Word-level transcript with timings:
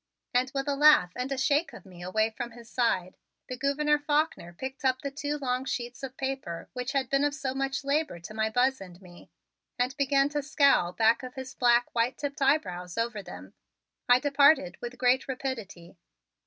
And 0.33 0.51
with 0.55 0.67
a 0.67 0.73
laugh 0.75 1.11
and 1.15 1.31
a 1.31 1.37
shake 1.37 1.73
of 1.73 1.85
me 1.85 2.01
away 2.01 2.31
from 2.35 2.53
his 2.53 2.67
side, 2.71 3.17
the 3.47 3.55
Gouverneur 3.55 3.99
Faulkner 3.99 4.51
picked 4.51 4.83
up 4.83 5.03
the 5.03 5.11
two 5.11 5.37
long 5.37 5.63
sheets 5.63 6.01
of 6.01 6.17
paper 6.17 6.67
which 6.73 6.93
had 6.93 7.07
been 7.07 7.23
of 7.23 7.35
so 7.35 7.53
much 7.53 7.83
labor 7.83 8.19
to 8.19 8.33
my 8.33 8.49
Buzz 8.49 8.81
and 8.81 8.99
me 8.99 9.29
and 9.77 9.95
began 9.97 10.27
to 10.29 10.41
scowl 10.41 10.91
back 10.91 11.21
of 11.21 11.35
his 11.35 11.53
black, 11.53 11.93
white 11.93 12.17
tipped 12.17 12.41
eyebrows 12.41 12.97
over 12.97 13.21
them. 13.21 13.53
I 14.09 14.19
departed 14.19 14.75
with 14.81 14.97
great 14.97 15.27
rapidity. 15.27 15.99